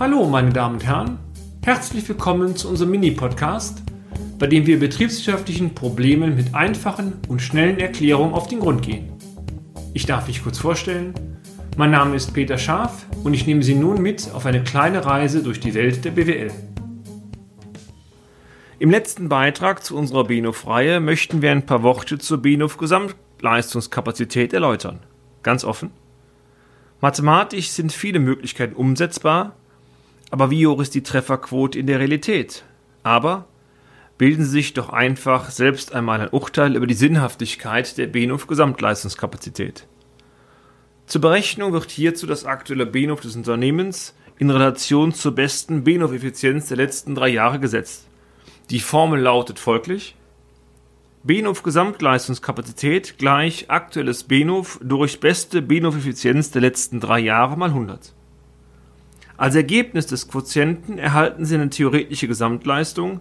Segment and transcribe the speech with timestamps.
[0.00, 1.18] Hallo, meine Damen und Herren.
[1.64, 3.82] Herzlich willkommen zu unserem Mini-Podcast,
[4.38, 9.12] bei dem wir betriebswirtschaftlichen Problemen mit einfachen und schnellen Erklärungen auf den Grund gehen.
[9.92, 11.12] Ich darf mich kurz vorstellen.
[11.76, 15.42] Mein Name ist Peter Scharf und ich nehme Sie nun mit auf eine kleine Reise
[15.42, 16.50] durch die Welt der BWL.
[18.78, 24.98] Im letzten Beitrag zu unserer BNOF-Reihe möchten wir ein paar Worte zur BNOF-Gesamtleistungskapazität erläutern.
[25.44, 25.90] Ganz offen.
[27.00, 29.54] Mathematisch sind viele Möglichkeiten umsetzbar,
[30.32, 32.64] aber wie hoch ist die Trefferquote in der Realität?
[33.02, 33.44] Aber
[34.16, 39.86] bilden Sie sich doch einfach selbst einmal ein Urteil über die Sinnhaftigkeit der BNOF-Gesamtleistungskapazität.
[41.06, 46.78] Zur Berechnung wird hierzu das aktuelle BNOF des Unternehmens in Relation zur besten BNOF-Effizienz der
[46.78, 48.06] letzten drei Jahre gesetzt.
[48.70, 50.16] Die Formel lautet folglich:
[51.24, 58.14] BNOF Gesamtleistungskapazität gleich aktuelles BNOF durch beste BNOF Effizienz der letzten drei Jahre mal 100.
[59.42, 63.20] Als Ergebnis des Quotienten erhalten Sie eine theoretische Gesamtleistung,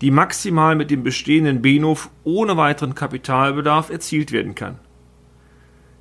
[0.00, 4.78] die maximal mit dem bestehenden BNOF ohne weiteren Kapitalbedarf erzielt werden kann.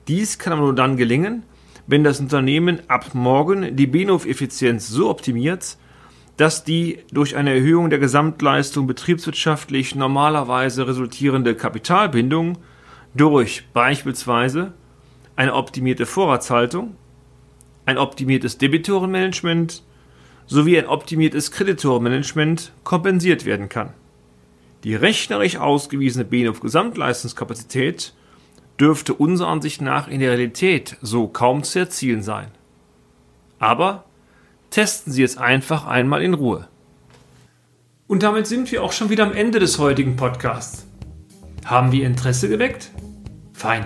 [0.08, 1.44] Dies kann aber nur dann gelingen,
[1.86, 5.76] wenn das Unternehmen ab morgen die BNOF-Effizienz so optimiert,
[6.38, 12.58] dass die durch eine Erhöhung der Gesamtleistung betriebswirtschaftlich normalerweise resultierende Kapitalbindung
[13.16, 14.72] durch beispielsweise
[15.36, 16.96] eine optimierte Vorratshaltung,
[17.88, 19.82] ein optimiertes Debitorenmanagement
[20.46, 23.94] sowie ein optimiertes Kreditorenmanagement kompensiert werden kann.
[24.84, 28.14] Die rechnerisch ausgewiesene BNOF-Gesamtleistungskapazität
[28.80, 32.52] dürfte unserer Ansicht nach in der Realität so kaum zu erzielen sein.
[33.58, 34.06] Aber
[34.70, 36.68] Testen Sie es einfach einmal in Ruhe.
[38.08, 40.86] Und damit sind wir auch schon wieder am Ende des heutigen Podcasts.
[41.66, 42.92] Haben wir Interesse geweckt?
[43.54, 43.86] Fein.